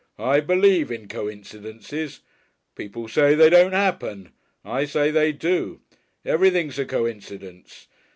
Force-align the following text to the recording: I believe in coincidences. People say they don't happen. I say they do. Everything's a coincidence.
I 0.17 0.39
believe 0.39 0.91
in 0.91 1.07
coincidences. 1.07 2.21
People 2.73 3.07
say 3.07 3.35
they 3.35 3.51
don't 3.51 3.73
happen. 3.73 4.31
I 4.65 4.85
say 4.85 5.11
they 5.11 5.31
do. 5.31 5.79
Everything's 6.25 6.79
a 6.79 6.85
coincidence. 6.85 7.85